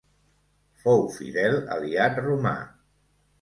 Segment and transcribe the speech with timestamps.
[0.85, 2.55] Fou fidel aliat romà.